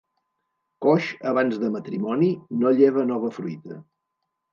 Coix 0.85 1.09
abans 1.31 1.59
de 1.63 1.69
matrimoni 1.75 2.29
no 2.63 2.71
lleva 2.79 3.05
nova 3.11 3.31
fruita. 3.37 3.79